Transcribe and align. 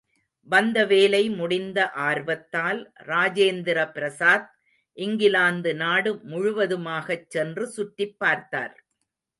வந்த 0.47 0.85
வேலை 0.85 1.29
முடிந்த 1.29 1.91
ஆர்வத்தால், 1.95 2.79
ராஜேந்திர 3.05 3.91
பிரசாத் 3.91 4.49
இங்கிலாந்து 4.97 5.75
நாடு 5.75 6.19
முழுவதுமாகச் 6.23 7.29
சென்று 7.29 7.67
சுற்றிப் 7.67 8.19
பார்த்தார். 8.19 8.75